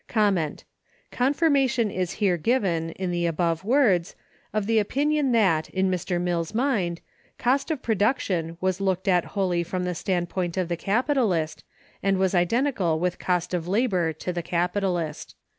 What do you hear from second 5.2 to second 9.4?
that, in Mr. Mill's mind, Cost of Production was looked at